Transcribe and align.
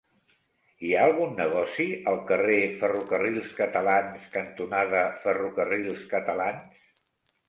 Hi 0.85 0.91
ha 0.95 1.01
algun 1.07 1.33
negoci 1.39 1.83
al 2.11 2.15
carrer 2.31 2.57
Ferrocarrils 2.83 3.51
Catalans 3.59 4.23
cantonada 4.37 5.03
Ferrocarrils 5.27 6.01
Catalans? 6.15 6.81